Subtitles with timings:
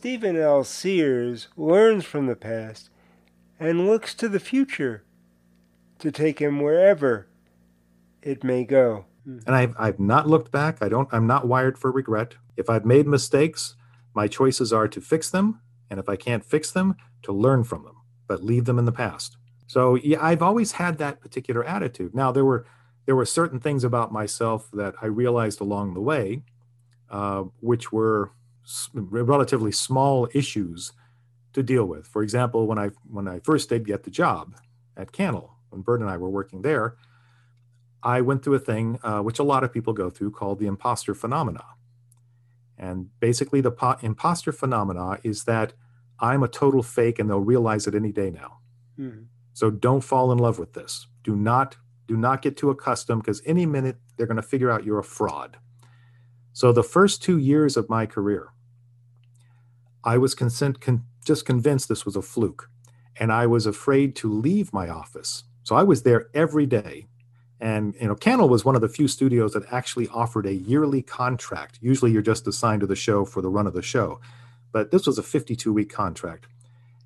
[0.00, 0.64] Steven L.
[0.64, 2.90] Sears learns from the past
[3.58, 5.04] and looks to the future
[5.98, 7.26] to take him wherever
[8.22, 9.04] it may go.
[9.24, 10.82] And I've, I've not looked back.
[10.82, 12.36] I don't, I'm not wired for regret.
[12.56, 13.76] If I've made mistakes,
[14.14, 15.60] my choices are to fix them.
[15.90, 18.92] And if I can't fix them, to learn from them, but leave them in the
[18.92, 19.36] past.
[19.66, 22.14] So yeah, I've always had that particular attitude.
[22.14, 22.64] Now there were,
[23.06, 26.42] there were certain things about myself that I realized along the way,
[27.10, 28.32] uh, which were
[28.94, 30.92] relatively small issues
[31.52, 32.06] to deal with.
[32.06, 34.54] For example, when I when I first did get the job
[34.96, 36.96] at Cannell, when Bert and I were working there,
[38.02, 40.66] I went through a thing uh, which a lot of people go through called the
[40.66, 41.64] imposter phenomena.
[42.78, 45.74] And basically, the po- imposter phenomena is that
[46.20, 48.58] I'm a total fake, and they'll realize it any day now.
[48.98, 49.22] Mm-hmm.
[49.52, 51.06] So don't fall in love with this.
[51.22, 54.84] Do not do not get too accustomed because any minute they're going to figure out
[54.84, 55.58] you're a fraud.
[56.52, 58.48] So the first two years of my career,
[60.02, 62.68] I was consent, con, just convinced this was a fluke,
[63.16, 65.44] and I was afraid to leave my office.
[65.62, 67.06] So I was there every day.
[67.60, 71.02] And you know, Cannell was one of the few studios that actually offered a yearly
[71.02, 71.78] contract.
[71.80, 74.20] Usually, you're just assigned to the show for the run of the show,
[74.72, 76.46] but this was a 52 week contract.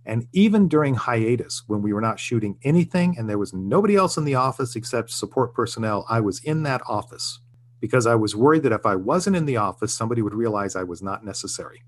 [0.07, 4.17] And even during hiatus, when we were not shooting anything and there was nobody else
[4.17, 7.41] in the office except support personnel, I was in that office
[7.81, 10.83] because I was worried that if I wasn't in the office, somebody would realize I
[10.83, 11.83] was not necessary.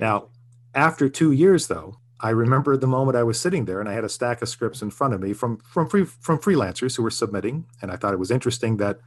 [0.00, 0.28] Now,
[0.74, 4.04] after two years, though, I remember the moment I was sitting there and I had
[4.04, 7.10] a stack of scripts in front of me from from free, from freelancers who were
[7.10, 9.00] submitting, and I thought it was interesting that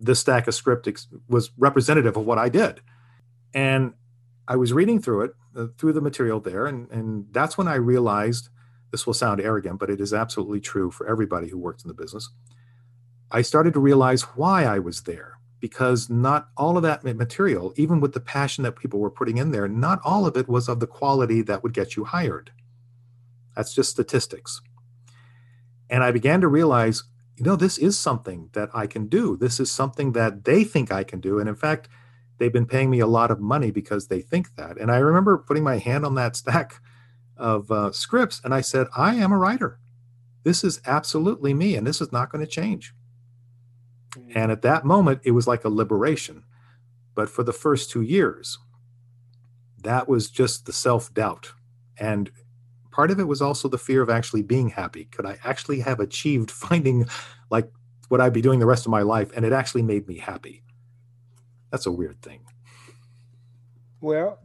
[0.00, 2.80] this stack of script ex- was representative of what I did,
[3.54, 3.94] and
[4.48, 7.74] I was reading through it uh, through the material there, and and that's when I
[7.74, 8.48] realized
[8.90, 11.94] this will sound arrogant, but it is absolutely true for everybody who works in the
[11.94, 12.30] business.
[13.30, 18.00] I started to realize why I was there because not all of that material, even
[18.00, 20.80] with the passion that people were putting in there, not all of it was of
[20.80, 22.52] the quality that would get you hired.
[23.56, 24.60] That's just statistics.
[25.90, 27.04] And I began to realize,
[27.36, 29.36] you know, this is something that I can do.
[29.36, 31.40] This is something that they think I can do.
[31.40, 31.88] And in fact,
[32.38, 34.78] they've been paying me a lot of money because they think that.
[34.78, 36.80] And I remember putting my hand on that stack
[37.36, 39.78] of uh, scripts and I said, I am a writer.
[40.44, 42.94] This is absolutely me, and this is not going to change.
[44.34, 46.44] And at that moment, it was like a liberation.
[47.14, 48.58] But for the first two years,
[49.82, 51.52] that was just the self doubt.
[51.98, 52.30] And
[52.90, 55.06] part of it was also the fear of actually being happy.
[55.06, 57.08] Could I actually have achieved finding
[57.50, 57.70] like
[58.08, 59.30] what I'd be doing the rest of my life?
[59.34, 60.62] And it actually made me happy.
[61.70, 62.40] That's a weird thing.
[64.00, 64.38] Well,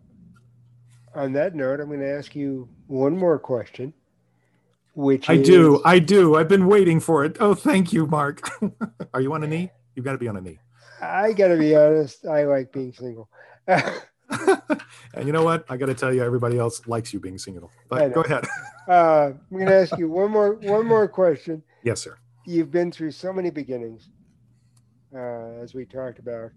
[1.16, 3.94] on that note, I'm going to ask you one more question.
[4.96, 5.48] Which I is...
[5.48, 6.36] do, I do.
[6.36, 7.38] I've been waiting for it.
[7.40, 8.48] Oh, thank you, Mark.
[9.14, 9.72] Are you on a knee?
[9.96, 10.60] You've got to be on a knee.
[11.02, 12.26] I got to be honest.
[12.26, 13.30] I like being single.
[13.68, 15.66] and you know what?
[15.70, 17.72] I got to tell you, everybody else likes you being single.
[17.90, 18.46] But go ahead.
[18.88, 21.64] uh, I'm going to ask you one more one more question.
[21.84, 22.18] Yes, sir.
[22.46, 24.10] You've been through so many beginnings,
[25.16, 26.52] uh, as we talked about.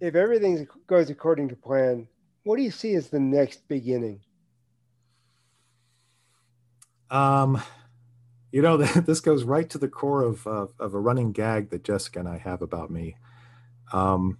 [0.00, 2.08] If everything goes according to plan,
[2.44, 4.20] what do you see as the next beginning?
[7.10, 7.62] Um,
[8.52, 8.76] you know,
[9.06, 12.28] this goes right to the core of, of, of, a running gag that Jessica and
[12.28, 13.16] I have about me.
[13.92, 14.38] Um,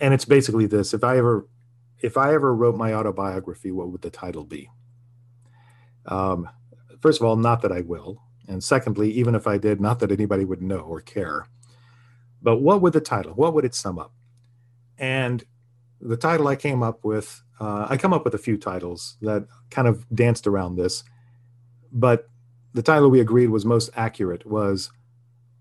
[0.00, 1.48] and it's basically this: if I ever,
[2.00, 4.70] if I ever wrote my autobiography, what would the title be?
[6.06, 6.48] Um,
[7.00, 10.12] first of all, not that I will, and secondly, even if I did, not that
[10.12, 11.46] anybody would know or care.
[12.42, 13.32] But what would the title?
[13.34, 14.12] What would it sum up?
[15.00, 15.42] And
[16.00, 19.46] the title I came up with, uh, I come up with a few titles that
[19.70, 21.02] kind of danced around this
[21.92, 22.28] but
[22.72, 24.90] the title we agreed was most accurate was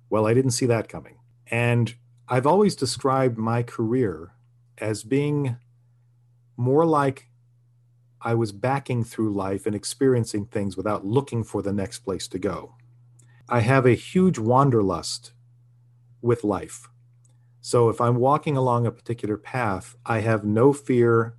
[0.10, 1.18] well i didn't see that coming.
[1.48, 1.96] And
[2.28, 4.32] i've always described my career
[4.78, 5.58] as being
[6.58, 7.28] more like
[8.22, 12.40] i was backing through life and experiencing things without looking for the next place to
[12.40, 12.76] go.
[13.48, 15.32] I have a huge wanderlust
[16.22, 16.88] with life
[17.62, 21.36] so if i'm walking along a particular path i have no fear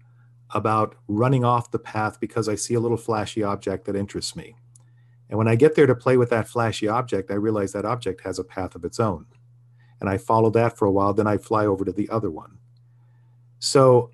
[0.52, 4.56] about running off the path because i see a little flashy object that interests me
[5.30, 8.22] and when I get there to play with that flashy object, I realize that object
[8.22, 9.26] has a path of its own.
[10.00, 12.58] And I follow that for a while, then I fly over to the other one.
[13.60, 14.10] So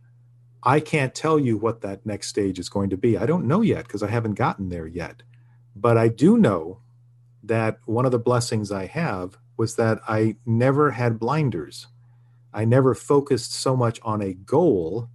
[0.63, 3.17] I can't tell you what that next stage is going to be.
[3.17, 5.23] I don't know yet because I haven't gotten there yet.
[5.75, 6.81] But I do know
[7.43, 11.87] that one of the blessings I have was that I never had blinders.
[12.57, 15.11] I never focused so much on a goal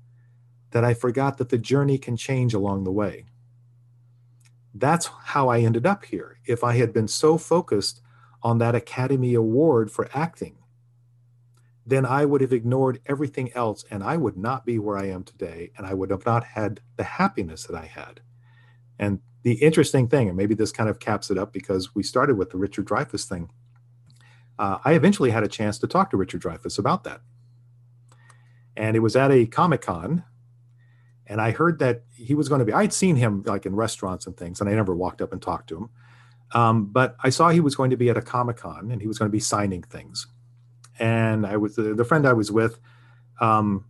[0.69, 3.25] that I forgot that the journey can change along the way.
[4.75, 6.38] That's how I ended up here.
[6.45, 7.99] If I had been so focused
[8.43, 10.59] on that Academy Award for acting,
[11.83, 15.23] then I would have ignored everything else and I would not be where I am
[15.23, 18.21] today and I would have not had the happiness that I had.
[18.99, 22.38] And the interesting thing, and maybe this kind of caps it up because we started
[22.38, 23.49] with the Richard Dreyfuss thing,
[24.59, 27.21] uh, I eventually had a chance to talk to Richard Dreyfuss about that.
[28.81, 30.23] And it was at a Comic Con
[31.31, 32.73] and I heard that he was going to be.
[32.73, 35.69] I'd seen him like in restaurants and things, and I never walked up and talked
[35.69, 35.89] to him.
[36.53, 39.07] Um, but I saw he was going to be at a Comic Con and he
[39.07, 40.27] was going to be signing things.
[40.99, 42.79] And I was the, the friend I was with.
[43.39, 43.85] Um,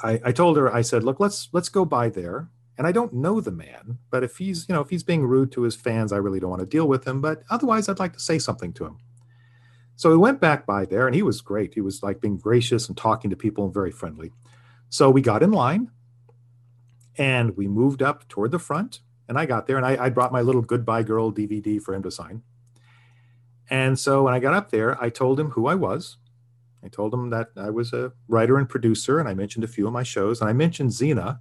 [0.00, 2.48] I, I told her, I said, "Look, let's let's go by there."
[2.78, 5.50] And I don't know the man, but if he's you know if he's being rude
[5.52, 7.20] to his fans, I really don't want to deal with him.
[7.20, 8.98] But otherwise, I'd like to say something to him.
[9.96, 11.74] So we went back by there, and he was great.
[11.74, 14.32] He was like being gracious and talking to people and very friendly.
[14.88, 15.90] So we got in line
[17.16, 19.00] and we moved up toward the front.
[19.28, 22.02] And I got there and I, I brought my little Goodbye Girl DVD for him
[22.02, 22.42] to sign.
[23.70, 26.18] And so when I got up there, I told him who I was.
[26.84, 29.86] I told him that I was a writer and producer, and I mentioned a few
[29.86, 31.38] of my shows, and I mentioned Xena,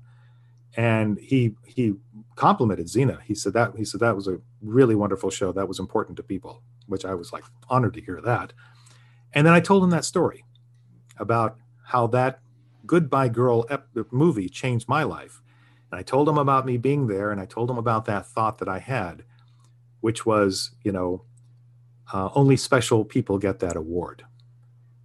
[0.77, 1.95] and he he
[2.35, 3.21] complimented Xena.
[3.23, 5.51] He said that he said that was a really wonderful show.
[5.51, 8.53] That was important to people, which I was like honored to hear that.
[9.33, 10.43] And then I told him that story
[11.17, 11.57] about
[11.87, 12.39] how that
[12.85, 15.41] Goodbye Girl ep- movie changed my life.
[15.91, 18.59] And I told him about me being there, and I told him about that thought
[18.59, 19.23] that I had,
[19.99, 21.25] which was, you know,
[22.13, 24.23] uh, only special people get that award.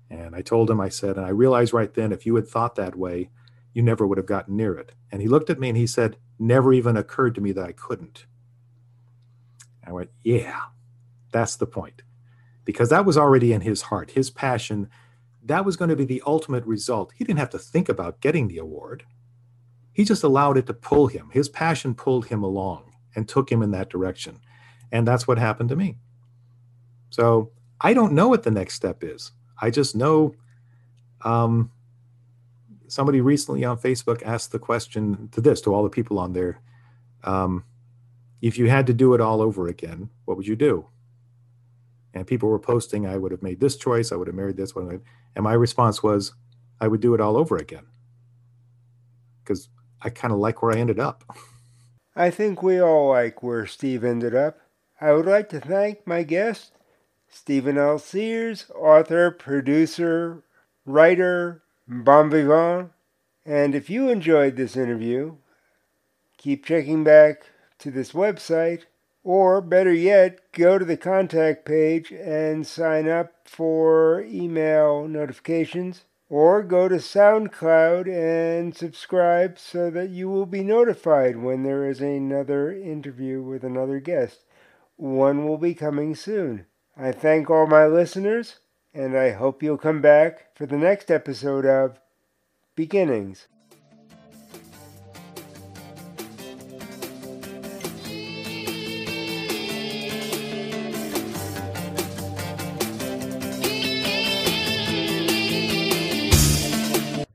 [0.09, 2.77] And I told him, I said, and I realized right then, if you had thought
[2.77, 3.31] that way,
[3.77, 4.93] you never would have gotten near it.
[5.13, 7.73] And he looked at me and he said, never even occurred to me that I
[7.73, 8.25] couldn't.
[9.87, 10.63] I went, yeah,
[11.31, 12.01] that's the point.
[12.65, 14.89] Because that was already in his heart, his passion.
[15.45, 17.13] That was going to be the ultimate result.
[17.19, 19.05] He didn't have to think about getting the award.
[19.93, 21.29] He just allowed it to pull him.
[21.35, 24.41] His passion pulled him along and took him in that direction.
[24.91, 25.99] And that's what happened to me.
[27.11, 29.33] So I don't know what the next step is.
[29.61, 30.35] I just know
[31.21, 31.71] um,
[32.89, 36.61] somebody recently on Facebook asked the question to this, to all the people on there
[37.27, 37.65] um,
[38.41, 40.87] if you had to do it all over again, what would you do?
[42.15, 44.75] And people were posting, I would have made this choice, I would have married this
[44.75, 45.03] one.
[45.35, 46.33] And my response was,
[46.81, 47.87] I would do it all over again.
[49.43, 49.69] Because
[50.01, 51.25] I kind of like where I ended up.
[52.15, 54.59] I think we all like where Steve ended up.
[55.01, 56.73] I would like to thank my guest,
[57.29, 57.99] Steven L.
[57.99, 60.43] Sears, author, producer,
[60.87, 62.91] writer, bon vivant.
[63.45, 65.37] And if you enjoyed this interview,
[66.37, 67.47] keep checking back
[67.79, 68.83] to this website,
[69.23, 76.63] or better yet, go to the contact page and sign up for email notifications or
[76.63, 82.73] go to SoundCloud and subscribe so that you will be notified when there is another
[82.73, 84.45] interview with another guest.
[84.97, 86.67] One will be coming soon.
[86.97, 88.57] I thank all my listeners,
[88.97, 92.01] and I hope you'll come back for the next episode of
[92.75, 93.47] Beginnings.